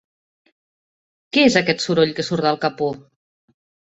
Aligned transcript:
Què 1.37 1.43
és 1.49 1.57
aquest 1.61 1.85
soroll 1.85 2.15
que 2.19 2.27
surt 2.29 2.45
del 2.47 2.59
capó? 2.65 2.87